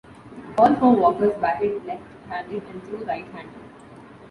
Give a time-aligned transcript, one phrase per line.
[0.57, 3.53] All four Walkers batted left-handed and threw right-handed.